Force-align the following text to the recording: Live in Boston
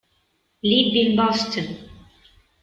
Live 0.63 0.95
in 0.95 1.15
Boston 1.15 1.89